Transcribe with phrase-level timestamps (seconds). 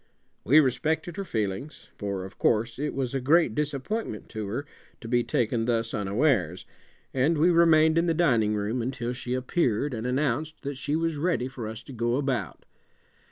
[0.43, 4.65] We respected her feelings, for, of course, it was a great disappointment to her
[4.99, 6.65] to be taken thus unawares,
[7.13, 11.17] and we remained in the dining room until she appeared and announced that she was
[11.17, 12.65] ready for us to go about.